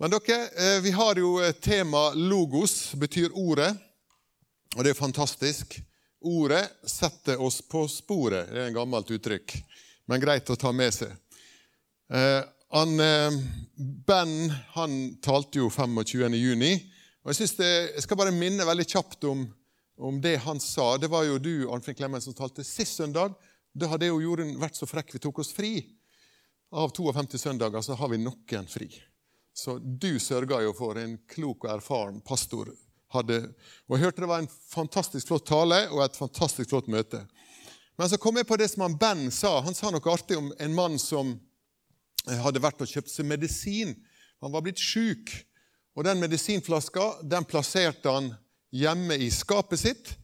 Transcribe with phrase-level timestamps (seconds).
[0.00, 3.74] Men dere, eh, vi har jo tema logos, betyr ordet.
[4.76, 5.74] Og det er fantastisk.
[6.24, 8.48] Ordet setter oss på sporet.
[8.48, 9.58] Det er en gammelt uttrykk,
[10.08, 11.12] men greit å ta med seg.
[12.16, 12.40] Eh,
[12.72, 13.36] han, eh,
[13.76, 14.32] ben
[14.72, 16.32] han talte jo 25.
[16.32, 16.72] juni.
[17.22, 19.44] og Jeg, synes jeg skal bare minne veldig kjapt om,
[19.98, 20.96] om det han sa.
[20.96, 23.36] Det var jo du Arnfinn Klemmen, som talte sist søndag.
[23.76, 25.84] Da hadde jo Jorunn vært så frekk vi tok oss fri.
[26.72, 28.88] Av 52 søndager så har vi noen fri.
[29.60, 32.70] Så du sørga jo for en klok og erfaren pastor.
[33.12, 33.42] Hadde,
[33.90, 37.24] og Jeg hørte det var en fantastisk flott tale og et fantastisk flott møte.
[37.98, 39.58] Men så kom jeg på det som han Ben sa.
[39.60, 41.34] Han sa noe artig om en mann som
[42.24, 43.92] hadde vært og kjøpt seg medisin.
[44.40, 45.34] Han var blitt sjuk.
[45.98, 48.30] Og den medisinflaska den plasserte han
[48.72, 50.14] hjemme i skapet sitt.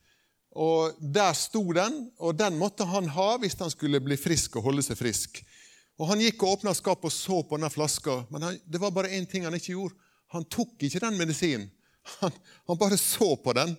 [0.57, 4.71] Og Der sto den, og den måtte han ha hvis han skulle bli frisk og
[4.71, 5.43] holde seg frisk.
[5.97, 8.93] Og Han gikk og åpna skapet og så på denne flaska, men han, det var
[8.93, 9.97] bare én ting han ikke gjorde.
[10.35, 11.71] Han tok ikke den medisinen.
[12.21, 12.33] Han,
[12.69, 13.73] han, bare så på den.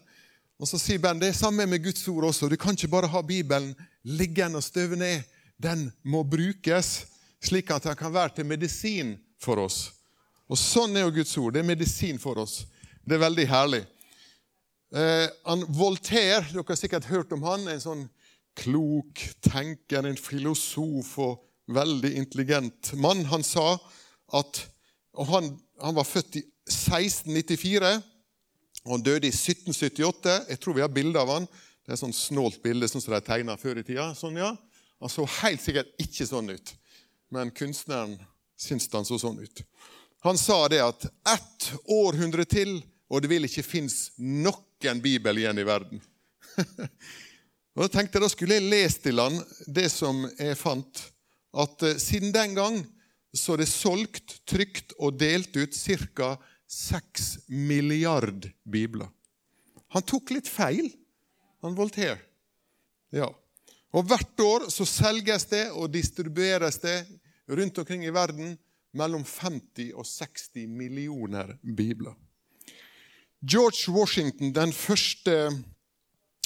[0.60, 2.50] Og Så sier Ben det er samme med Guds ord også.
[2.50, 5.22] Du kan ikke bare ha Bibelen liggende og støve ned.
[5.62, 7.06] Den må brukes
[7.44, 9.94] slik at den kan være til medisin for oss.
[10.50, 11.54] Og Sånn er jo Guds ord.
[11.54, 12.66] Det er medisin for oss.
[13.06, 13.84] Det er veldig herlig.
[14.96, 18.06] Eh, han Voltaire, dere har sikkert hørt om han, en sånn
[18.58, 23.26] klok tenker, en filosof og veldig intelligent mann.
[23.32, 23.76] Han sa
[24.38, 24.64] at
[25.18, 25.50] og han,
[25.82, 27.96] han var født i 1694,
[28.86, 30.36] og han døde i 1778.
[30.52, 31.48] Jeg tror vi har bilde av han.
[31.48, 34.12] Det er et sånn snålt bilde sånn som de tegna før i tida.
[34.18, 34.52] Sånn, ja.
[35.02, 36.74] Han så helt sikkert ikke sånn ut,
[37.34, 38.16] men kunstneren
[38.58, 39.62] syntes han så sånn ut.
[40.26, 45.62] Han sa det at ett århundre til, og det vil ikke finnes noen bibel igjen
[45.62, 46.02] i verden.
[47.78, 49.38] og Da tenkte jeg da skulle jeg lese til han
[49.70, 51.06] det som jeg fant
[51.54, 52.82] at eh, siden den gang
[53.36, 56.36] så er det solgt, trykt og delt ut ca.
[56.68, 59.08] 6 milliard bibler.
[59.96, 60.90] Han tok litt feil,
[61.64, 62.20] han Voltaire.
[63.16, 63.30] Ja.
[63.96, 66.98] Og Hvert år så selges det og distribueres det
[67.48, 68.58] rundt omkring i verden
[68.98, 72.16] mellom 50 og 60 millioner bibler.
[73.48, 75.36] George Washington, den første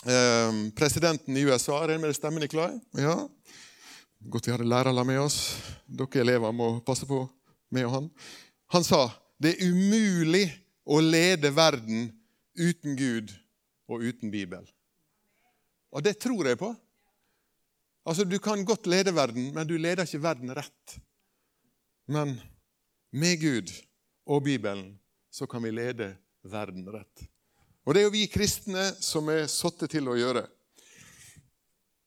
[0.06, 2.75] eh, presidenten i USA Er det med stemmen, Nikolai?
[3.00, 3.16] Ja.
[4.29, 5.37] Godt vi hadde lærere med oss.
[5.89, 7.23] Dere elever må passe på
[7.73, 8.09] meg og han.
[8.75, 9.07] Han sa
[9.41, 10.45] det er umulig
[10.85, 12.11] å lede verden
[12.53, 13.33] uten Gud
[13.89, 14.61] og uten Bibel.
[15.91, 16.69] Og det tror jeg på.
[18.05, 20.97] Altså, Du kan godt lede verden, men du leder ikke verden rett.
[22.07, 22.39] Men
[23.11, 23.73] med Gud
[24.25, 24.99] og Bibelen
[25.31, 27.25] så kan vi lede verden rett.
[27.85, 30.45] Og det er jo vi kristne som er satt til å gjøre.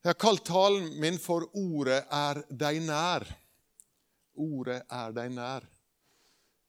[0.05, 3.25] Jeg har kalt talen min for 'Ordet er deg nær'.
[4.37, 5.65] Ordet er deg nær.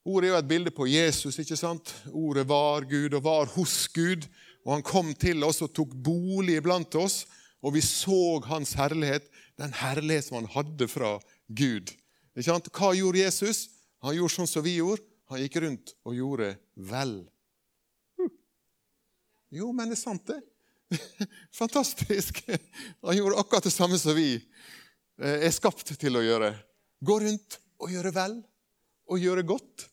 [0.06, 1.38] Ordet er jo et bilde på Jesus.
[1.38, 1.94] ikke sant?
[2.14, 4.24] Ordet var Gud og var hos Gud.
[4.64, 7.26] Og Han kom til oss og tok bolig blant oss,
[7.62, 11.92] og vi så hans herlighet, den herlighet som han hadde fra Gud.
[12.36, 12.72] Ikke sant?
[12.72, 13.68] Hva gjorde Jesus?
[14.02, 15.02] Han gjorde sånn som vi gjorde.
[15.28, 17.28] Han gikk rundt og gjorde vel.
[19.50, 20.40] Jo, men det er sant, det.
[21.58, 22.44] Fantastisk!
[23.02, 26.52] Han gjorde akkurat det samme som vi eh, er skapt til å gjøre.
[27.04, 28.38] Gå rundt og gjøre vel
[29.10, 29.86] og gjøre godt.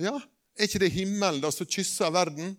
[0.00, 0.16] Ja,
[0.58, 2.54] er ikke det himmelen da som kysser verden?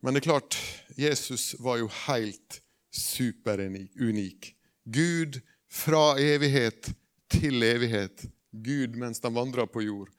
[0.00, 0.56] Men det er klart,
[0.96, 2.60] Jesus var jo helt
[2.94, 4.52] superunik.
[4.84, 5.40] Gud
[5.72, 6.92] fra evighet
[7.32, 8.26] til evighet.
[8.52, 10.12] Gud mens han vandra på jord.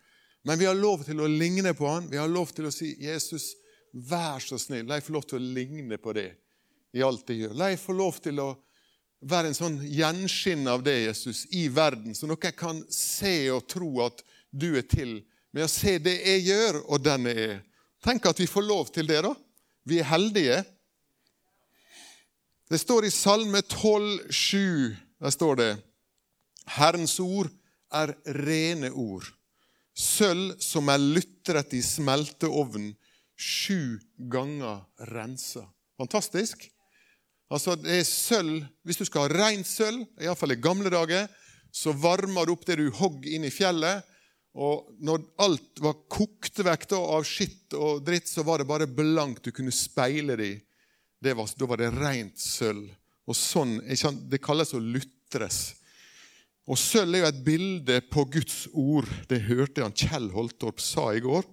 [0.43, 2.09] Men vi har lov til å ligne på han.
[2.11, 3.55] Vi har lov til å si 'Jesus,
[3.93, 6.29] Vær så snill, la jeg få lov til å ligne på det
[6.97, 7.55] i alt jeg gjør.
[7.57, 8.51] La jeg få lov til å
[9.27, 13.89] være en sånn gjenskinn av det, Jesus, i verden, så noen kan se og tro
[14.05, 14.21] at
[14.51, 15.19] du er til
[15.55, 17.59] med å se det jeg gjør, og den jeg er.
[18.05, 19.33] Tenk at vi får lov til det, da.
[19.87, 20.61] Vi er heldige.
[22.69, 25.71] Det står i Salme 12, 7, der står det
[26.77, 27.49] Herrens ord
[27.95, 29.25] er rene ord,
[29.95, 32.91] sølv som er lutret i smelteovnen,
[33.37, 34.81] sju ganger
[35.13, 35.63] rensa.
[35.97, 36.67] Fantastisk.
[37.53, 38.65] Altså, det er sølv.
[38.83, 41.29] Hvis du skal ha rent sølv, iallfall i gamle dager,
[41.71, 44.03] så varmer du opp det du hogg inn i fjellet.
[44.57, 48.89] Og når alt var kokt vekk da, av skitt og dritt, så var det bare
[48.89, 49.45] blankt.
[49.45, 50.55] Du kunne speile det i.
[51.21, 52.89] da var det rent sølv.
[53.27, 53.81] Og sånn,
[54.29, 55.75] Det kalles å lutres.
[56.67, 59.07] Og Sølv er jo et bilde på Guds ord.
[59.29, 61.45] Det hørte han Kjell Holtorp sa i går.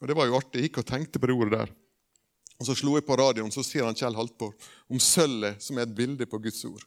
[0.00, 0.60] Og Det var jo artig.
[0.60, 1.72] Jeg gikk og tenkte på det ordet der.
[2.56, 4.54] Og Så slo jeg på radioen, så sier han Kjell Haltborg
[4.88, 6.84] om sølvet som er et bilde på Guds ord.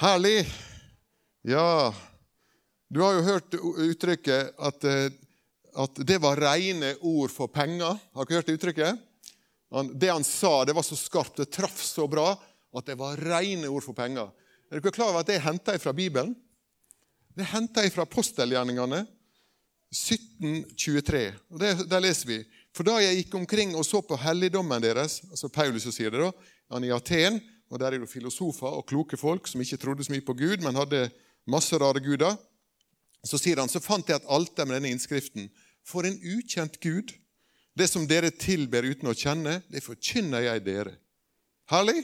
[0.00, 0.46] Herlig!
[1.42, 1.92] Ja,
[2.92, 5.12] Du har jo hørt uttrykket at, eh,
[5.78, 8.00] at det var rene ord for penger.
[8.14, 8.98] Har dere hørt det uttrykket?
[9.94, 12.32] Det han sa, det var så skarpt, det traff så bra
[12.74, 14.32] at det var rene ord for penger.
[14.70, 16.34] Er dere klar over at det er henta fra Bibelen?
[17.30, 19.04] Det er henta fra apostelgjerningene
[19.90, 21.32] 1723.
[21.50, 22.38] Og det, Der leser vi
[22.74, 26.30] For da jeg gikk omkring og så på helligdommen deres altså Paulus sier det da,
[26.70, 27.40] han i Aten,
[27.70, 30.62] og Der er det filosofer og kloke folk som ikke trodde så mye på Gud,
[30.62, 31.10] men hadde
[31.46, 32.36] masse rare guder.
[33.26, 35.50] Så sier han, så fant jeg et alter med denne innskriften.
[35.86, 37.12] For en ukjent Gud.
[37.78, 40.96] Det som dere tilber uten å kjenne, det forkynner jeg dere.
[41.70, 42.02] Herlig?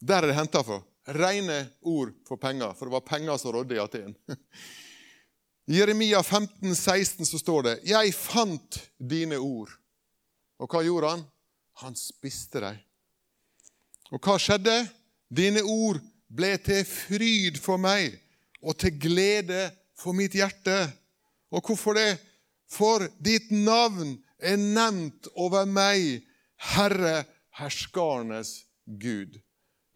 [0.00, 0.80] Der er det henta fra.
[1.12, 4.16] Rene ord for penger, for det var penger som rådde i Aten.
[5.66, 9.72] I Jeremia 15, 16 så står det 'Jeg fant dine ord'.
[10.58, 11.24] Og hva gjorde han?
[11.80, 12.76] Han spiste dem.
[14.12, 14.88] Og hva skjedde?
[15.30, 18.20] Dine ord ble til fryd for meg
[18.62, 20.92] og til glede for mitt hjerte.
[21.50, 22.20] Og hvorfor det?
[22.68, 26.24] For ditt navn er nevnt over meg,
[26.56, 27.24] Herre
[27.56, 29.40] herskarnes Gud.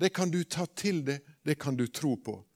[0.00, 2.47] Det kan du ta til deg, det kan du tro på.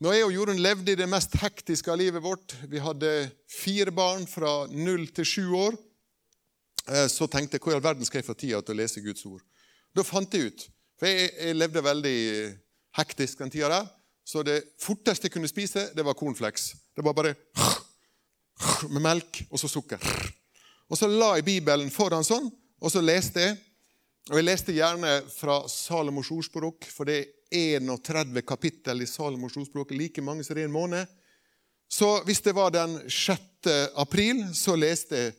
[0.00, 3.08] Jeg og Jorunn levde i det mest hektiske av livet vårt, vi hadde
[3.52, 5.76] fire barn fra null til sju år,
[6.88, 9.02] eh, så tenkte jeg hvor i all verden skal jeg få tida til å lese
[9.04, 9.42] Guds ord?
[9.92, 10.64] Da fant jeg ut
[10.96, 12.16] For jeg, jeg levde veldig
[12.96, 13.86] hektisk den tida der.
[14.24, 16.74] Så det forteste jeg kunne spise, det var cornflakes.
[16.96, 17.32] Det var bare
[18.92, 20.00] med melk og så sukker.
[20.88, 22.50] Og så la jeg Bibelen foran sånn,
[22.80, 23.56] og så leste jeg.
[24.28, 27.20] Og Jeg leste gjerne fra Salomos ordspråk, for det
[27.50, 31.08] er 31 kapittel i Salomos ordspråk, like mange som det er en måned.
[31.90, 33.40] Så hvis det var den 6.
[33.98, 35.32] april, så leste jeg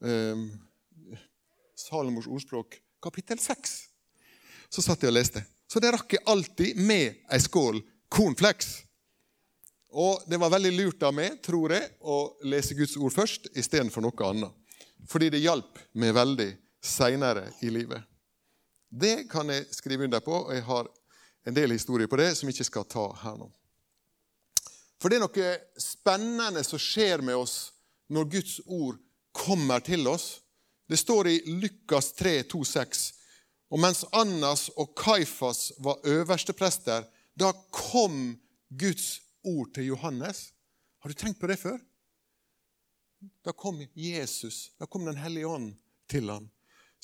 [0.00, 0.46] um,
[1.76, 3.74] Salomos ordspråk kapittel 6.
[4.70, 5.44] Så satt jeg og leste.
[5.68, 7.82] Så det rakk jeg alltid med ei skål
[8.14, 8.78] cornflakes.
[9.94, 14.02] Og det var veldig lurt av meg, tror jeg, å lese Guds ord først istedenfor
[14.02, 14.78] noe annet.
[15.10, 16.48] Fordi det hjalp meg veldig
[16.84, 18.02] seinere i livet.
[18.88, 20.88] Det kan jeg skrive under på, og jeg har
[21.44, 23.48] en del historier på det som jeg ikke skal ta her nå.
[25.00, 27.56] For det er noe spennende som skjer med oss
[28.12, 29.00] når Guds ord
[29.34, 30.38] kommer til oss.
[30.88, 33.04] Det står i Lukas 3, 2, 6.
[33.74, 38.36] Og mens Annas og Kaifas var øversteprester, da kom
[38.70, 40.52] Guds ord til Johannes.
[41.02, 41.80] Har du tenkt på det før?
[43.44, 45.74] Da kom Jesus, da kom Den hellige ånd
[46.08, 46.48] til ham.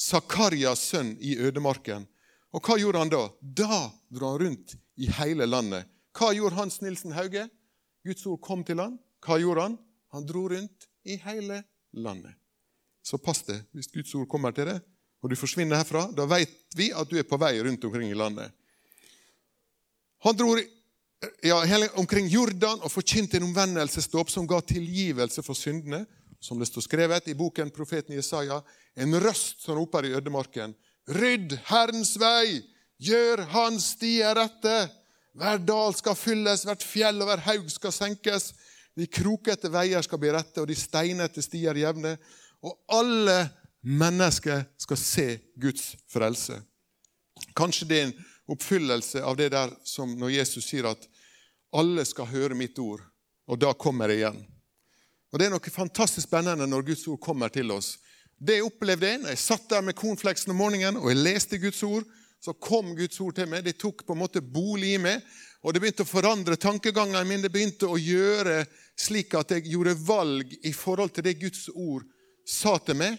[0.00, 2.06] Sakarias sønn i ødemarken.
[2.56, 3.24] Og hva gjorde han da?
[3.40, 5.86] Da dro han rundt i hele landet.
[6.16, 7.46] Hva gjorde Hans Nilsen Hauge?
[8.06, 8.96] Guds ord kom til han.
[9.24, 9.76] Hva gjorde han?
[10.14, 11.60] Han dro rundt i hele
[11.92, 12.34] landet.
[13.04, 14.80] Så pass deg hvis Guds ord kommer til deg,
[15.20, 16.08] og du forsvinner herfra.
[16.16, 18.50] Da vet vi at du er på vei rundt omkring i landet.
[20.24, 20.54] Han dro
[21.44, 21.60] ja,
[22.00, 26.06] omkring Jordan og forkynte en omvendelsesdåp som ga tilgivelse for syndene
[26.40, 28.62] som det står skrevet i boken profeten Jesaja,
[28.94, 30.74] en røst som roper i ødemarken.
[31.08, 32.62] Rydd Herrens vei,
[33.00, 34.76] gjør Hans stier rette.
[35.36, 38.50] Hver dal skal fylles, hvert fjell og hver haug skal senkes.
[38.98, 42.16] De krokete veier skal bli rette, og de steinete stier jevne.
[42.64, 43.38] Og alle
[43.80, 45.28] mennesker skal se
[45.60, 46.58] Guds frelse.
[47.56, 48.18] Kanskje det er en
[48.50, 51.06] oppfyllelse av det der som når Jesus sier at
[51.76, 53.02] alle skal høre mitt ord,
[53.46, 54.40] og da kommer det igjen.
[55.30, 57.98] Og Det er noe fantastisk spennende når Guds ord kommer til oss.
[58.40, 61.60] Det jeg opplevde jeg når jeg satt der med cornflakesen om morgenen og jeg leste
[61.60, 62.06] Guds ord,
[62.40, 63.66] så kom Guds ord til meg.
[63.66, 65.20] Det tok på en måte bolig i meg.
[65.60, 67.42] Og det begynte å forandre tankegangen min.
[67.44, 68.62] Det begynte å gjøre
[68.96, 72.06] slik at jeg gjorde valg i forhold til det Guds ord
[72.48, 73.18] sa til meg.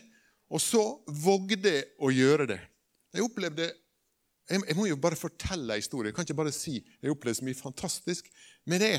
[0.50, 2.60] Og så vågde jeg å gjøre det.
[3.14, 3.70] Jeg opplevde
[4.52, 6.10] jeg, må jo bare fortelle en historie.
[6.10, 8.28] Jeg kan ikke bare si jeg opplevde så mye fantastisk
[8.68, 8.96] med det.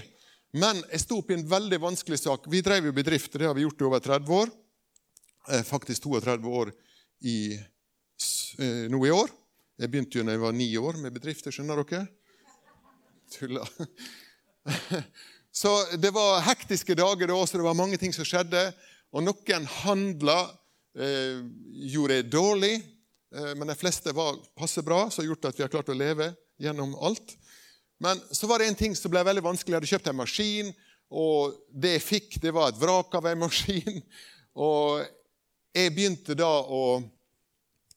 [0.52, 2.48] Men jeg sto opp i en veldig vanskelig sak.
[2.52, 4.50] Vi drev jo bedrift, det har vi gjort i over 30 år.
[5.48, 6.72] Eh, faktisk 32 år
[7.24, 9.32] i, eh, nå i år.
[9.80, 12.06] Jeg begynte jo da jeg var ni år med bedrifter, skjønner dere?
[13.32, 13.64] Tulla.
[15.52, 18.70] Så det var hektiske dager da, så det var mange ting som skjedde.
[19.12, 20.38] Og noen handla
[20.96, 21.42] eh,
[21.92, 22.72] gjorde jeg dårlig,
[23.36, 25.96] eh, men de fleste var passe bra, som har gjort at vi har klart å
[25.96, 26.30] leve
[26.62, 27.36] gjennom alt.
[28.02, 29.76] Men så var det en ting som ble veldig vanskelig.
[29.76, 30.70] Jeg hadde kjøpt en maskin,
[31.12, 34.00] og det jeg fikk, det var et vrak av en maskin.
[34.58, 35.04] Og
[35.76, 37.02] jeg begynte da å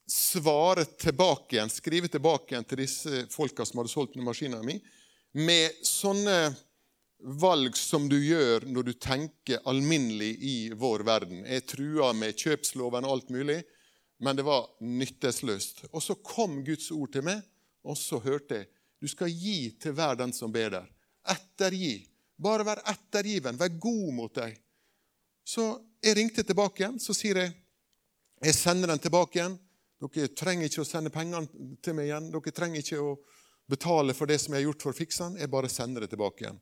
[0.05, 4.77] svare tilbake igjen, skrive tilbake igjen til disse folka som hadde solgt maskina mi,
[5.33, 6.53] med sånne
[7.41, 11.41] valg som du gjør når du tenker alminnelig i vår verden.
[11.49, 13.63] Jeg trua med kjøpsloven og alt mulig,
[14.21, 15.87] men det var nyttesløst.
[15.89, 17.41] Og så kom Guds ord til meg,
[17.81, 18.74] og så hørte jeg
[19.05, 20.87] du skal gi til hver den som ber der.
[21.29, 21.99] Ettergi.
[22.41, 23.59] Bare vær ettergiven.
[23.59, 24.55] Vær god mot deg.
[25.45, 25.67] Så
[26.01, 26.97] jeg ringte tilbake igjen.
[26.99, 27.53] Så sier jeg
[28.41, 29.59] jeg sender den tilbake igjen.
[30.01, 32.31] Dere trenger ikke å sende pengene til meg igjen.
[32.33, 33.13] Dere trenger ikke å
[33.69, 35.39] betale for det som jeg har gjort for å fikse den.
[35.41, 36.59] Jeg bare sender det tilbake igjen.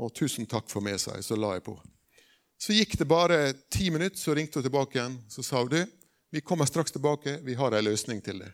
[0.00, 1.26] Og tusen takk for meg, sa jeg.
[1.26, 1.74] Så la jeg på.
[2.60, 3.40] Så gikk det bare
[3.72, 5.18] ti minutter, så ringte hun tilbake igjen.
[5.32, 5.80] Så sa hun du,
[6.32, 8.52] vi kommer straks tilbake, vi har en løsning til det.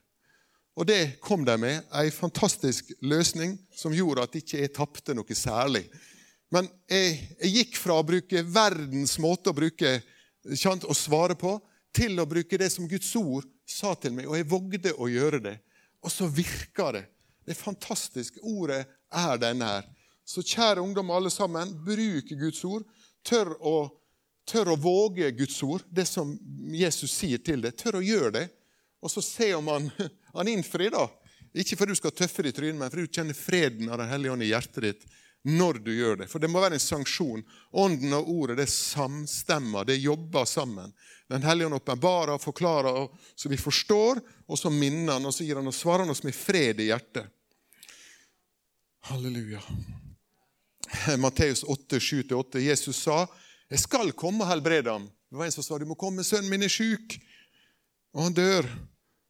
[0.79, 5.35] Og det kom de med, en fantastisk løsning som gjorde at ikke jeg tapte noe
[5.35, 5.89] særlig.
[6.55, 9.99] Men jeg, jeg, gikk fra å bruke verdens måte å bruke
[10.47, 11.57] å svare på,
[11.93, 15.41] til å bruke det som Guds ord sa til meg, og jeg vågde å gjøre
[15.45, 15.57] det.
[16.05, 17.05] Og så virka det.
[17.43, 18.39] Det er fantastisk.
[18.47, 19.89] Ordet er denne her.
[20.29, 22.87] Så kjære ungdom alle sammen, bruk Guds ord.
[23.27, 23.77] Tør å,
[24.49, 26.37] tør å våge Guds ord, det som
[26.71, 27.77] Jesus sier til deg.
[27.77, 28.47] Tør å gjøre det.
[29.03, 29.91] Og så se om han,
[30.35, 31.07] han innfrir, da.
[31.57, 34.11] Ikke fordi du skal tøffe deg i trynet, men fordi du kjenner freden av Den
[34.11, 35.09] hellige ånd i hjertet ditt
[35.49, 36.27] når du gjør det.
[36.29, 37.45] For det må være en sanksjon.
[37.79, 40.93] Ånden og ordet det samstemmer, det jobber sammen.
[41.31, 43.07] Den hellige ånd åpenbarer og forklarer,
[43.39, 46.25] så vi forstår, og så minner han, og så gir han og svarer han oss
[46.27, 47.31] med fred i hjertet.
[49.09, 49.63] Halleluja.
[51.23, 52.59] Matteus 8, 7-8.
[52.65, 53.27] Jesus sa,
[53.69, 55.09] 'Jeg skal komme og helbrede ham'.
[55.31, 57.21] Det var en som sa, 'Du må komme, sønnen min er sjuk',
[58.15, 58.65] og han dør.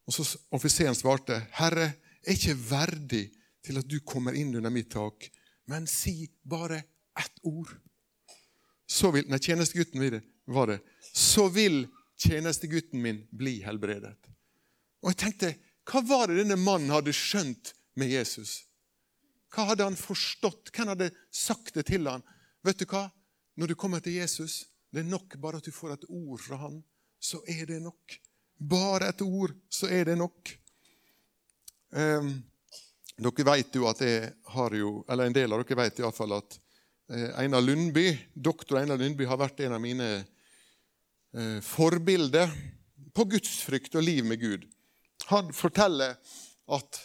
[0.08, 0.24] Og så
[0.56, 1.92] Offiseren svarte, 'Herre,
[2.24, 3.24] jeg er ikke verdig
[3.64, 5.28] til at du kommer inn under mitt tak,
[5.68, 6.82] men si bare
[7.18, 7.76] ett ord.'
[8.88, 10.00] Så vil, nei, Tjenestegutten
[10.46, 10.80] var det.
[11.12, 11.86] Så vil
[12.16, 14.16] tjenestegutten min bli helbredet.
[15.02, 15.56] Og jeg tenkte,
[15.88, 18.66] Hva var det denne mannen hadde skjønt med Jesus?
[19.48, 20.68] Hva hadde han forstått?
[20.68, 22.24] Hvem hadde sagt det til han?
[22.64, 23.06] Vet du hva?
[23.56, 26.58] Når du kommer til Jesus, det er nok bare at du får et ord fra
[26.60, 26.82] han,
[27.20, 28.18] så er det nok.
[28.58, 30.50] Bare et ord, så er det nok.
[31.94, 32.32] Um,
[33.18, 36.58] dere vet jo at jeg har jo, eller En del av dere vet iallfall at
[37.10, 42.52] eh, Einar Lundby, doktor Einar Lundby har vært en av mine eh, forbilder
[43.14, 44.68] på gudsfrykt og liv med Gud.
[45.32, 46.14] Han forteller
[46.68, 47.00] at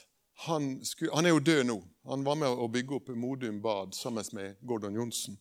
[0.46, 1.80] han, skulle, han er jo død nå,
[2.10, 5.38] han var med å bygge opp Modum Bad sammen med Gordon Johnsen.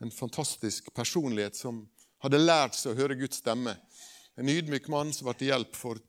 [0.00, 1.82] En fantastisk personlighet som
[2.22, 3.74] hadde lært seg å høre Guds stemme.
[4.36, 6.00] En ydmyk mann som var til hjelp for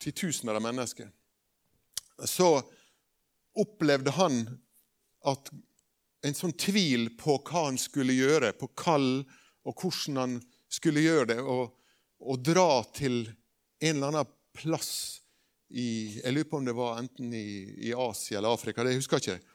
[0.00, 1.10] titusener av mennesker.
[2.24, 2.48] Så
[3.54, 4.42] opplevde han
[5.28, 5.50] at
[6.24, 9.24] en sånn tvil på hva han skulle gjøre, på kall
[9.64, 10.38] og hvordan han
[10.72, 11.74] skulle gjøre det, og,
[12.24, 13.26] og dra til
[13.84, 15.20] en eller annen plass
[15.74, 18.84] i Jeg lurer på om det var enten i, i Asia eller Afrika.
[18.84, 19.54] det husker jeg ikke.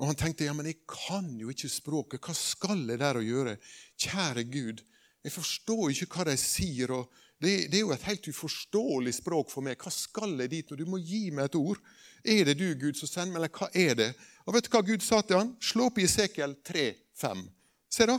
[0.00, 2.24] Og han tenkte ja, men jeg kan jo ikke språket.
[2.24, 3.58] Hva skal jeg der å gjøre?
[4.00, 4.80] Kjære Gud,
[5.20, 6.90] jeg forstår ikke hva de sier.
[6.96, 9.80] og det, det, er jo et helt uforståelig språk for meg.
[9.80, 10.72] Hva skal jeg dit?
[10.72, 11.80] Og du må gi meg et ord.
[12.20, 14.08] Er det du, Gud, som sender meg, eller hva er det?
[14.44, 15.54] Og vet du hva Gud sa til han?
[15.64, 17.46] Slå opp i Esekiel 3,5.
[17.88, 18.18] Se da.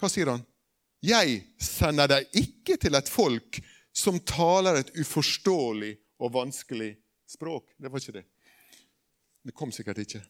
[0.00, 0.44] Hva sier han?
[1.04, 3.60] Jeg sender deg ikke til et folk
[3.96, 5.92] som taler et uforståelig
[6.24, 6.94] og vanskelig
[7.28, 7.74] språk.
[7.76, 8.24] Det var ikke det.
[9.44, 10.22] Det kom sikkert ikke.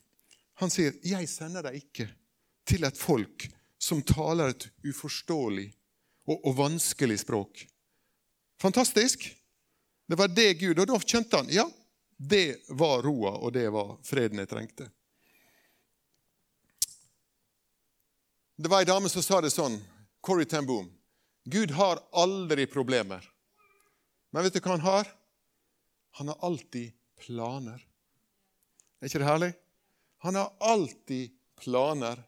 [0.61, 2.09] Han sier, 'Jeg sender deg ikke
[2.67, 5.73] til et folk som taler et uforståelig
[6.27, 7.67] og, og vanskelig språk'.
[8.61, 9.37] Fantastisk!
[10.07, 11.67] Det var det Gud Og da kjente han ja,
[12.17, 14.87] det var roa, og det var freden jeg trengte.
[18.57, 19.77] Det var ei dame som sa det sånn,
[20.25, 20.89] Corrie ten Boom.
[21.45, 23.21] Gud har aldri problemer.
[24.33, 25.11] Men vet du hva han har?
[26.17, 27.83] Han har alltid planer.
[29.01, 29.53] Er ikke det herlig?
[30.25, 32.23] Han har alltid planer.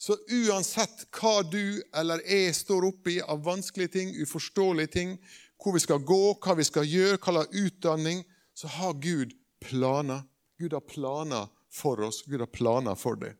[0.00, 5.14] Så uansett hva du eller jeg står oppi av vanskelige ting, uforståelige ting,
[5.58, 8.24] hvor vi skal gå, hva vi skal gjøre, hva slags utdanning,
[8.54, 10.22] så har Gud planer.
[10.58, 12.22] Gud har planer for oss.
[12.26, 13.34] Gud har planer for det.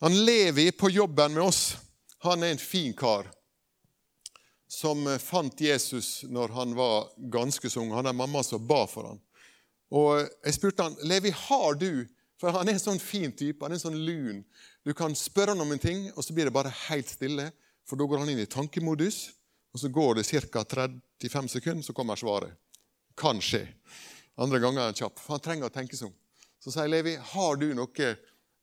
[0.00, 1.76] Han lever på jobben med oss.
[2.24, 3.28] Han er en fin kar
[4.68, 7.94] som fant Jesus når han var ganske så ung.
[7.96, 9.20] Han er mamma som ba for ham.
[9.88, 12.04] Og Jeg spurte han, Levi, har du
[12.38, 13.64] for han er en sånn fin type.
[13.64, 14.44] Han er en sånn lun.
[14.86, 17.48] Du kan spørre han om en ting, og så blir det bare helt stille.
[17.88, 19.32] For da går han inn i tankemodus,
[19.78, 20.64] og så går det ca.
[20.64, 22.50] 35 sekunder, så kommer svaret.
[23.14, 23.68] Kan skje.
[24.34, 25.20] Andre ganger er han kjapp.
[25.22, 26.14] For han trenger å tenke sånn.
[26.58, 28.08] Så sier Levi, har du noe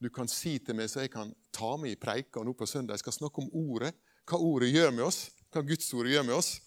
[0.03, 2.97] du kan si til meg, så jeg kan ta med i preika nå på søndag?
[2.97, 3.93] Jeg skal snakke om ordet.
[4.27, 5.21] Hva ordet gjør med oss.
[5.55, 6.57] Hva Guds ord gjør med oss.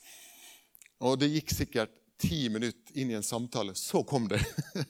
[1.05, 3.77] Og det gikk sikkert ti minutter inn i en samtale.
[3.77, 4.41] Så kom det.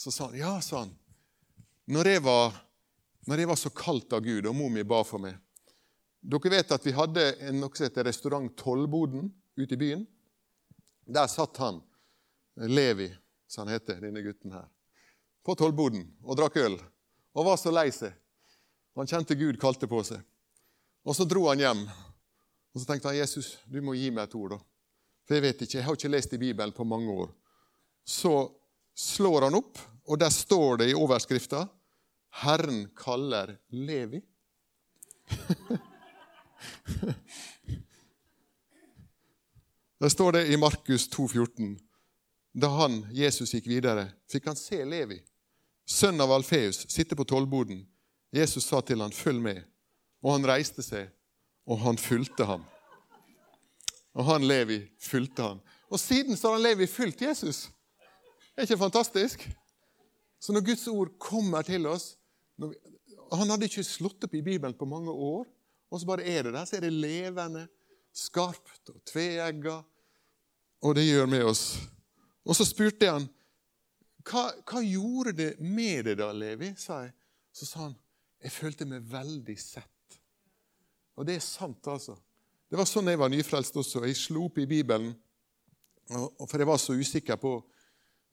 [0.00, 0.92] Så sa han, ja, sa han.
[1.88, 2.52] Når jeg, var,
[3.24, 5.40] når jeg var så kalt av Gud, og mor mi ba for meg
[6.20, 10.04] Dere vet at vi hadde en, noe som heter restaurant Tollboden ute i byen.
[11.08, 11.80] Der satt han,
[12.60, 13.08] Levi,
[13.48, 14.68] som han heter, denne gutten her,
[15.46, 16.76] på Tollboden og drakk øl.
[17.32, 18.12] Og var så lei seg.
[18.98, 20.20] Han kjente Gud kalte på seg.
[21.08, 21.86] Og så dro han hjem.
[22.74, 24.58] Og så tenkte han Jesus, du må gi meg et ord.
[24.58, 24.60] da.
[25.24, 27.30] For jeg vet ikke, jeg har ikke lest i Bibelen på mange år.
[28.04, 28.34] Så
[28.98, 31.64] slår han opp, og der står det i overskrifta
[32.42, 34.20] Herren kaller Levi.
[40.00, 41.76] Der står det i Markus 2,14.
[42.60, 45.20] Da han, Jesus gikk videre, fikk han se Levi,
[45.86, 47.84] sønn av Alfeus, sitte på tollboden.
[48.32, 49.62] Jesus sa til han, 'Følg med.'
[50.22, 51.08] Og han reiste seg,
[51.66, 52.64] og han fulgte ham.
[54.14, 55.60] Og han Levi fulgte ham.
[55.90, 57.70] Og siden så har han Levi fulgt Jesus.
[58.56, 59.50] Er ikke fantastisk?
[60.40, 62.16] Så når Guds ord kommer til oss
[62.56, 62.74] vi,
[63.32, 65.46] Han hadde ikke slått opp i Bibelen på mange år,
[65.90, 66.66] og så bare er det der.
[66.68, 67.66] Så er det levende,
[68.14, 69.80] skarpt og tveegga,
[70.80, 71.64] og det gjør med oss.
[72.46, 73.28] Og så spurte jeg han
[74.26, 76.72] hva, hva gjorde det med deg da, Levi?
[76.78, 77.12] sa jeg.
[77.52, 77.96] Så sa han
[78.40, 80.20] jeg følte meg veldig sett.
[81.20, 82.14] Og det er sant, altså.
[82.70, 84.04] Det var sånn jeg var nyfrelst også.
[84.06, 85.10] Jeg slo opp i Bibelen,
[86.08, 87.52] for jeg var så usikker på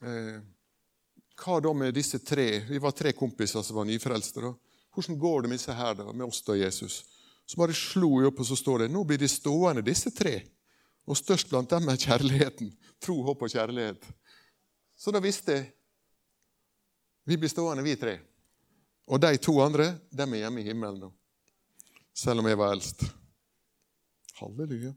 [0.06, 0.38] eh,
[1.38, 2.48] hva da med disse tre?
[2.70, 4.46] Vi var tre kompiser som var nyfrelste.
[4.46, 4.54] da.
[4.94, 7.02] Hvordan går det med disse her da, med oss da, Jesus?
[7.48, 10.42] Så bare slo jeg opp, og så står det nå blir de stående, disse tre.
[11.08, 12.74] Og størst blant dem er kjærligheten.
[13.00, 14.04] Tro, håp og kjærlighet.
[14.98, 15.70] Så da visste jeg
[17.28, 18.14] vi blir stående, vi tre.
[19.12, 21.10] Og de to andre dem er hjemme i himmelen nå.
[22.16, 23.04] Selv om jeg var eldst.
[24.40, 24.94] Halleluja.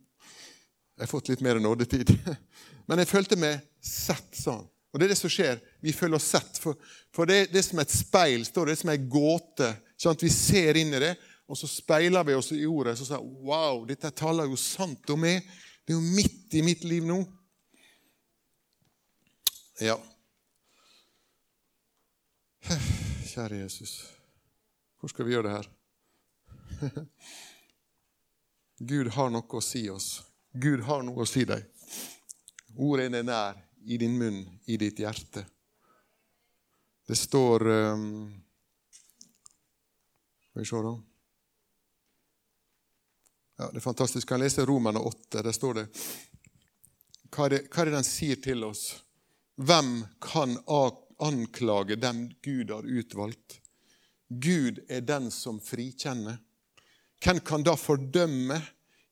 [0.95, 2.13] Jeg har fått litt mer nådetid.
[2.87, 4.63] Men jeg følte meg sett sånn.
[4.91, 5.59] Og Det er det som skjer.
[5.83, 6.63] Vi føler oss sett.
[6.63, 6.79] For,
[7.15, 9.73] for det, det, er som et speil, står det, det er som en gåte.
[10.23, 11.13] Vi ser inn i det,
[11.51, 12.95] og så speiler vi oss i ordet.
[12.99, 15.43] Så sier wow, dette taler jo sant om meg.
[15.83, 17.19] Det er jo midt i mitt liv nå.
[19.83, 19.97] Ja.
[23.31, 23.97] Kjære Jesus,
[25.01, 25.71] hvor skal vi gjøre det her?
[28.93, 30.21] Gud har noe å si oss.
[30.53, 31.67] Gud har noe å si deg.
[32.79, 33.59] Ordene er nær
[33.91, 35.43] i din munn, i ditt hjerte.
[37.11, 38.11] Det står um,
[40.51, 41.10] Skal vi se, da.
[43.61, 44.29] Ja, Det er fantastisk.
[44.29, 45.43] Kan lese Romerne 8.
[45.43, 45.87] Der står det
[47.31, 48.85] hva er det, hva er det den sier til oss?
[49.61, 50.57] Hvem kan
[51.21, 53.61] anklage dem Gud har utvalgt?
[54.29, 56.41] Gud er den som frikjenner.
[57.23, 58.59] Hvem kan da fordømme?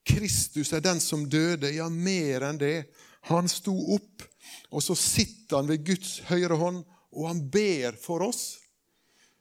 [0.02, 2.88] Kristus er den som døde, ja, mer enn det.
[3.30, 4.24] Han sto opp
[4.70, 6.82] og så sitter han ved Guds høyre hånd,
[7.16, 8.58] og han ber for oss.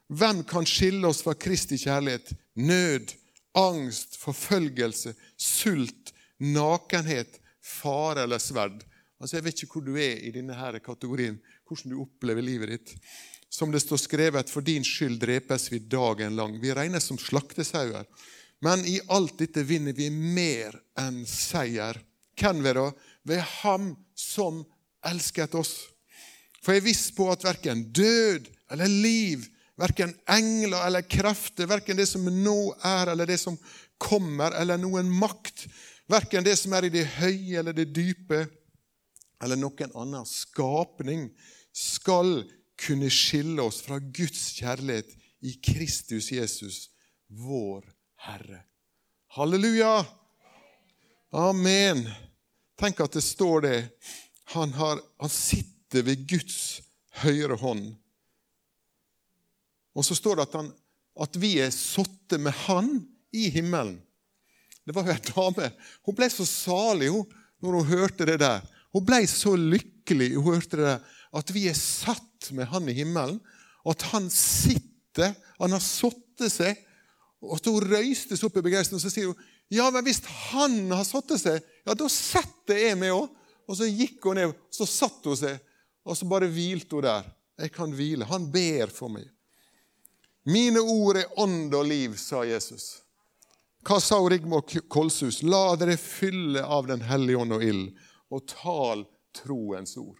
[0.07, 2.31] Hvem kan skille oss fra Kristi kjærlighet?
[2.63, 3.11] Nød,
[3.57, 8.83] angst, forfølgelse, sult, nakenhet, fare eller sverd.
[9.17, 12.75] Altså, Jeg vet ikke hvor du er i denne her kategorien, hvordan du opplever livet
[12.75, 12.95] ditt.
[13.49, 16.59] Som det står skrevet, for din skyld drepes vi dagen lang.
[16.61, 18.05] Vi regnes som slaktesauer.
[18.61, 21.99] Men i alt dette vinner vi mer enn seier.
[22.37, 22.87] Hvem ved da?
[23.27, 24.63] Ved Ham som
[25.05, 25.73] elsket oss.
[26.61, 29.45] For jeg er viss på at verken død eller liv,
[29.77, 33.57] verken engler eller krefter, verken det som nå er, eller det som
[34.01, 35.67] kommer, eller noen makt,
[36.09, 38.45] verken det som er i det høye eller det dype,
[39.43, 41.29] eller noen annen skapning,
[41.73, 42.41] skal
[42.77, 45.13] kunne skille oss fra Guds kjærlighet
[45.45, 46.87] i Kristus Jesus,
[47.27, 47.85] vår
[48.25, 48.63] Herre.
[49.37, 50.05] Halleluja!
[51.37, 52.07] Amen.
[52.79, 53.77] Tenk at det står det
[54.53, 56.79] han, har, han sitter ved Guds
[57.21, 57.97] høyre hånd.
[59.97, 60.69] Og så står det at, han,
[61.25, 62.91] at vi er satte med Han
[63.33, 63.97] i himmelen.
[64.85, 65.71] Det var jo ei dame.
[66.07, 67.25] Hun ble så salig hun,
[67.63, 68.61] når hun hørte det der.
[68.95, 72.95] Hun ble så lykkelig hun hørte det der, at vi er satt med Han i
[72.95, 73.41] himmelen.
[73.83, 76.77] Og at Han sitter, han har satt seg.
[77.41, 77.83] Og så Hun
[78.37, 81.59] seg opp i begeistring og så sier hun, ja, men hvis Han har satt seg,
[81.83, 83.33] ja, da setter jeg meg òg.
[83.67, 85.57] Og så gikk hun ned, så satt hun seg,
[86.07, 87.25] og så bare hvilte hun der.
[87.59, 88.27] Jeg kan hvile.
[88.29, 89.25] Han ber for meg.
[90.47, 93.01] Mine ord er ånd og liv, sa Jesus.
[93.83, 95.41] Hva sa Rigmor Kolshus?
[95.43, 97.89] La dere fylle av Den hellige ånd og ild,
[98.31, 99.03] og tal
[99.35, 100.15] troens ord.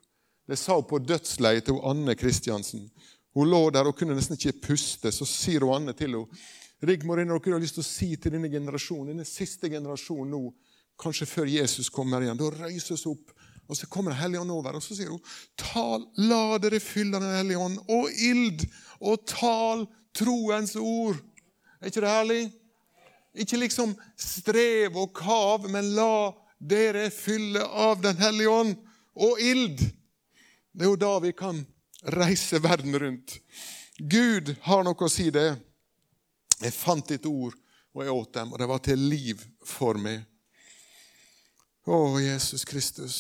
[0.48, 2.90] Det sa hun på dødsleiet til Anne Kristiansen.
[3.36, 5.14] Hun lå der og kunne nesten ikke puste.
[5.16, 6.28] Så sier hun Anne til henne
[6.88, 10.42] Rigmor, noe du har lyst til å si til denne generasjonen, denne siste generasjonen nå,
[11.00, 12.38] kanskje før Jesus kommer igjen?
[12.38, 13.32] Da røyses hun opp
[13.68, 15.24] og så kommer Den hellige ånd over, og så sier hun
[15.60, 18.64] tal, La dere fylle Den hellige ånd og ild,
[19.04, 21.20] og tal troens ord.
[21.82, 22.42] Er ikke det herlig?
[23.38, 28.76] Ikke liksom strev og kav, men la dere fylle av Den hellige ånd
[29.18, 29.82] og ild.
[30.74, 31.62] Det er jo da vi kan
[32.18, 33.38] reise verden rundt.
[33.98, 35.56] Gud har noe å si det.
[36.62, 37.54] Jeg fant ditt ord,
[37.94, 40.24] og jeg åt dem, og det var til liv for meg.
[41.88, 43.18] Å, Jesus Kristus.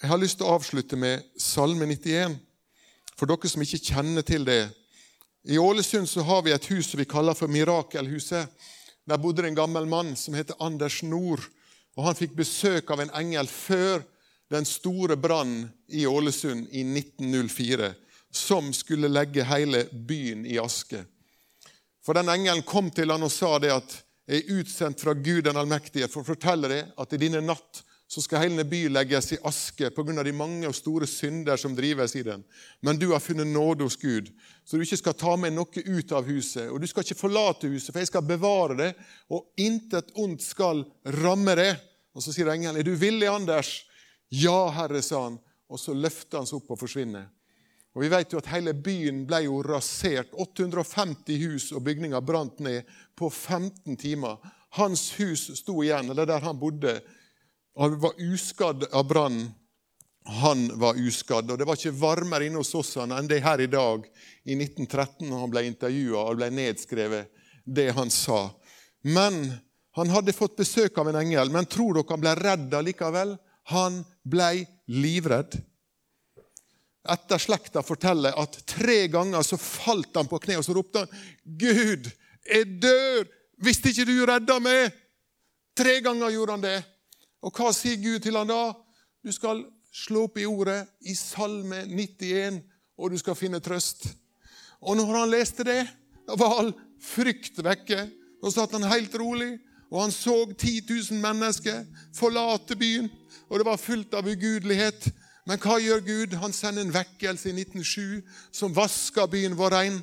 [0.00, 2.36] Jeg har lyst til å avslutte med Salme 91,
[3.16, 4.68] for dere som ikke kjenner til det.
[5.46, 8.48] I Ålesund så har vi et hus som vi kaller for Mirakelhuset.
[9.04, 11.40] Der bodde det en gammel mann som heter Anders Nord.
[11.96, 14.00] og Han fikk besøk av en engel før
[14.48, 17.92] den store brannen i Ålesund i 1904,
[18.32, 21.04] som skulle legge hele byen i aske.
[22.04, 25.44] For den engelen kom til han og sa det at jeg er utsendt fra Gud
[25.44, 29.32] den allmektige for å fortelle deg at i denne natt så skal hele byen legges
[29.32, 30.22] i aske pga.
[30.22, 32.44] de mange og store synder som drives i den.
[32.80, 34.28] Men du har funnet nåde hos Gud,
[34.64, 36.70] så du ikke skal ta med noe ut av huset.
[36.70, 38.92] Og du skal ikke forlate huset, for jeg skal bevare det,
[39.30, 40.84] og intet ondt skal
[41.22, 41.72] ramme det.
[42.14, 43.84] Og Så sier engelen, 'Er du villig, Anders?'
[44.30, 45.38] 'Ja, Herre', sa han.
[45.68, 47.26] Og så løfter han seg opp og forsvinner.
[47.94, 50.32] Og Vi vet jo at hele byen ble jo rasert.
[50.32, 52.82] 850 hus og bygninger brant ned
[53.16, 54.36] på 15 timer.
[54.70, 57.00] Hans hus sto igjen, eller der han bodde,
[57.76, 59.52] han var uskadd av brannen.
[60.26, 61.50] Han var uskadd.
[61.50, 64.06] Og det var ikke varmere inne hos oss enn det her i dag,
[64.44, 67.28] i 1913, når han ble intervjua og ble nedskrevet,
[67.64, 68.46] det han sa.
[69.04, 69.42] Men
[69.98, 73.36] han hadde fått besøk av en engel, men tror dere han ble redd likevel?
[73.74, 75.58] Han ble livredd.
[77.04, 81.10] Etter slekta forteller at tre ganger så falt han på kne og så ropte han,
[81.44, 82.08] 'Gud,
[82.48, 83.28] jeg dør!
[83.60, 84.92] Hvis ikke du redder meg!'
[85.76, 86.78] Tre ganger gjorde han det.
[87.44, 88.72] Og hva sier Gud til han da?
[89.24, 89.60] Du skal
[89.94, 92.62] slå opp i ordet i Salme 91,
[92.96, 94.06] og du skal finne trøst.
[94.84, 95.82] Og når han leste det,
[96.24, 96.72] da var all
[97.04, 98.06] frykt vekke.
[98.40, 99.58] Da satt han helt rolig,
[99.92, 100.80] og han så 10
[101.12, 101.84] 000 mennesker
[102.16, 103.10] forlate byen.
[103.48, 105.10] Og det var fullt av ugudelighet.
[105.44, 106.36] Men hva gjør Gud?
[106.40, 109.98] Han sender en vekkelse i 1907 som vasker byen vår rein.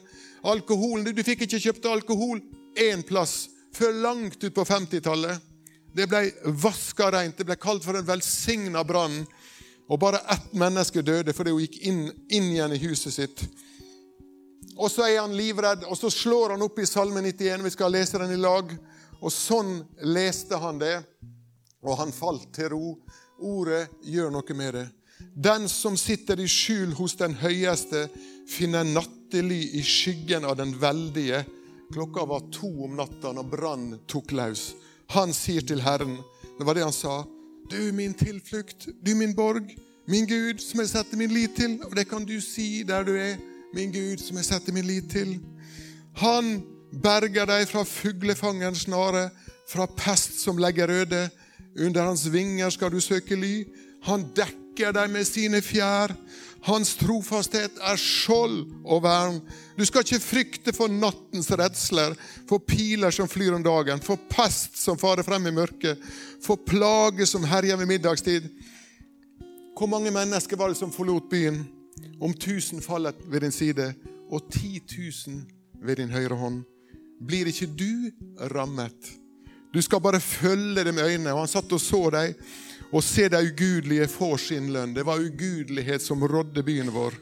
[0.46, 2.42] Alkoholen, Du fikk ikke kjøpt alkohol
[2.78, 5.51] én plass før langt ut på 50-tallet.
[5.94, 7.38] Det ble vaska rent.
[7.38, 9.24] Det ble kalt for en velsigna brann.
[9.92, 13.44] Og bare ett menneske døde fordi hun gikk inn, inn, igjen i huset sitt.
[14.78, 17.66] Og så er han livredd, og så slår han opp i Salme 91.
[17.68, 18.72] Vi skal lese den i lag.
[19.22, 20.96] Og sånn leste han det,
[21.86, 22.96] og han falt til ro.
[23.42, 24.88] Ordet gjør noe med det.
[25.22, 28.08] Den som sitter i skjul hos den høyeste,
[28.50, 31.44] finner nattely i skyggen av den veldige.
[31.94, 34.72] Klokka var to om natta når brannen tok løs.
[35.12, 36.18] Han sier til Herren
[36.58, 37.24] Det var det han sa.
[37.72, 39.68] Du min tilflukt, du min borg,
[40.08, 41.80] min Gud som jeg setter min lit til.
[41.88, 43.40] Og det kan du si der du er.
[43.74, 45.40] Min Gud som jeg setter min lit til.
[46.20, 46.60] Han
[47.04, 49.30] berger deg fra fuglefangerens snare,
[49.72, 51.30] fra pest som legger røde.
[51.80, 53.64] Under hans vinger skal du søke ly.
[54.04, 56.12] Han dekker deg med sine fjær.
[56.62, 59.40] Hans trofasthet er skjold og vern.
[59.78, 62.14] Du skal ikke frykte for nattens redsler,
[62.50, 66.02] for piler som flyr om dagen, for pest som farer frem i mørket,
[66.46, 68.46] for plage som herjer ved middagstid.
[69.78, 71.64] Hvor mange mennesker var det som forlot byen?
[72.22, 73.94] Om tusen fallet ved din side,
[74.30, 75.42] og ti tusen
[75.82, 76.62] ved din høyre hånd.
[77.26, 78.12] Blir ikke du
[78.54, 79.18] rammet?
[79.74, 81.34] Du skal bare følge dem med øynene.
[81.34, 82.36] Og han satt og så deg
[82.92, 84.94] og se de ugudelige får sin lønn.
[84.94, 87.16] Det var ugudelighet som rådde byen vår.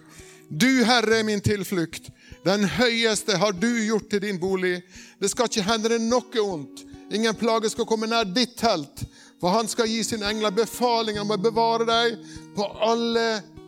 [0.50, 2.10] Du, Herre, er min tilflukt.
[2.46, 4.80] Den høyeste har du gjort til din bolig.
[5.22, 6.86] Det skal ikke hende deg noe ondt.
[7.14, 9.06] Ingen plage skal komme nær ditt telt.
[9.40, 12.18] For han skal gi sin engler befaling om å bevare deg
[12.58, 13.28] på alle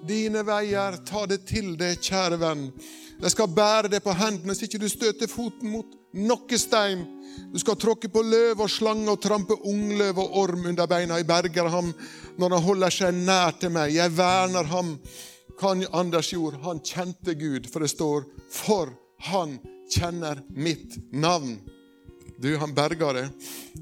[0.09, 0.97] dine veier.
[1.05, 2.67] Ta det til deg, kjære venn.
[3.21, 7.05] De skal bære deg på hendene så ikke du støter foten mot noe stein.
[7.51, 11.17] Du skal tråkke på løv og slange og trampe ungløv og orm under beina.
[11.19, 11.91] Jeg berger ham
[12.39, 13.95] når han holder seg nær til meg.
[13.95, 14.95] Jeg verner ham.
[15.59, 16.61] Kan Anders gjorde?
[16.63, 18.89] Han kjente Gud, for det står 'for
[19.19, 19.59] han
[19.91, 21.59] kjenner mitt navn'.
[22.41, 23.29] Du, han berger det.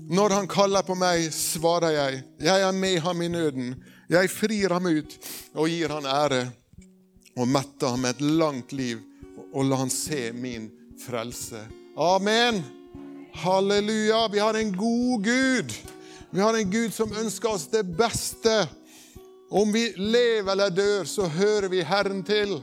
[0.10, 2.24] Når han kaller på meg, svarer jeg.
[2.40, 3.76] Jeg er med ham i nøden.
[4.10, 5.16] Jeg frir ham ut
[5.54, 6.52] og gir han ære.
[7.38, 9.00] Og metter ham med et langt liv
[9.54, 10.70] og la han se min
[11.06, 11.64] frelse.
[11.96, 12.79] Amen.
[13.40, 14.28] Halleluja.
[14.28, 15.74] Vi har en god Gud.
[16.30, 18.68] Vi har en Gud som ønsker oss det beste.
[19.50, 22.60] Om vi lever eller dør, så hører vi Herren til.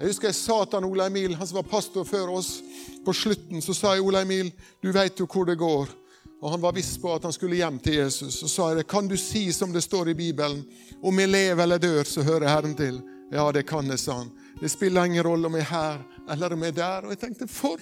[0.00, 2.56] Jeg husker jeg sa til Ola Emil, han som var pastor før oss,
[3.04, 4.48] på slutten så sa jeg Ola Emil,
[4.82, 5.92] du vet jo hvor det går.
[6.40, 8.40] Og Han var viss på at han skulle hjem til Jesus.
[8.40, 10.64] Så sa jeg det, kan du si som det står i Bibelen,
[11.02, 13.00] om jeg lever eller dør, så hører Herren til.
[13.32, 14.32] Ja, det kan jeg, sa han.
[14.60, 17.06] Det spiller ingen rolle om jeg er her eller om jeg er der.
[17.06, 17.80] Og jeg tenkte, for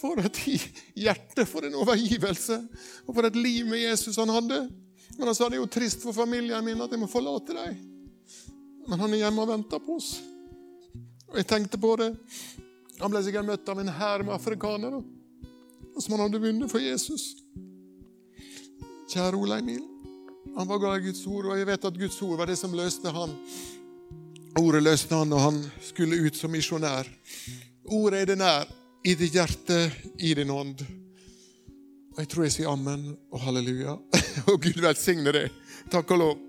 [0.00, 0.40] for et
[0.96, 2.58] hjerte, for en overgivelse,
[3.06, 4.66] og for et liv med Jesus han hadde.
[5.16, 7.76] Men han sa det er jo trist for familien min at jeg må forlate deg.
[8.86, 10.16] Men han er hjemme og venter på oss.
[11.30, 12.12] Og jeg tenkte på det.
[13.00, 15.02] Han ble sikkert møtt av en hær med afrikanere.
[15.98, 17.36] som han hadde vunnet for Jesus.
[19.08, 19.80] Kjære Ole Emil.
[20.56, 22.74] Han var glad i Guds ord, og jeg vet at Guds ord var det som
[22.76, 23.32] løste han.
[24.60, 27.08] Ordet løste han når han skulle ut som misjonær.
[27.92, 28.68] Ordet er det nær,
[29.06, 30.80] i ditt hjerte, i din ånd.
[32.16, 33.94] Og Jeg tror jeg sier amen og halleluja.
[34.50, 35.54] Og Gud velsigne deg.
[35.92, 36.45] Takk og lov.